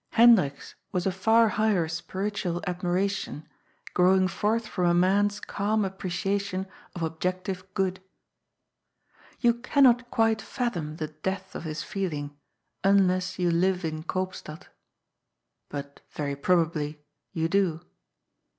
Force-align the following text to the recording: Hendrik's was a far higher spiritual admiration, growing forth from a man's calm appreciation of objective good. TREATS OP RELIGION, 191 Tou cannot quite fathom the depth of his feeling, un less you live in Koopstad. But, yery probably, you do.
Hendrik's 0.13 0.73
was 0.91 1.05
a 1.05 1.11
far 1.11 1.47
higher 1.49 1.87
spiritual 1.87 2.63
admiration, 2.65 3.47
growing 3.93 4.27
forth 4.27 4.65
from 4.65 4.85
a 4.89 4.95
man's 4.95 5.39
calm 5.39 5.85
appreciation 5.85 6.65
of 6.95 7.03
objective 7.03 7.71
good. 7.75 7.99
TREATS 9.29 9.37
OP 9.37 9.43
RELIGION, 9.43 9.61
191 9.61 9.63
Tou 9.63 9.69
cannot 9.69 10.09
quite 10.09 10.41
fathom 10.41 10.95
the 10.95 11.09
depth 11.09 11.53
of 11.53 11.65
his 11.65 11.83
feeling, 11.83 12.35
un 12.83 13.07
less 13.07 13.37
you 13.37 13.51
live 13.51 13.85
in 13.85 14.01
Koopstad. 14.01 14.63
But, 15.69 15.99
yery 16.15 16.41
probably, 16.41 17.05
you 17.31 17.47
do. 17.47 17.81